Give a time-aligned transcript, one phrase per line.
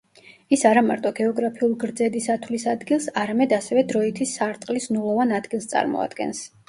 [0.55, 6.43] ის არამარტო გეოგრაფიულ გრძედის ათვლის ადგილს, არამედ ასევე დროითი სარტყლის ნულოვან ადგილს წარმოადგენს.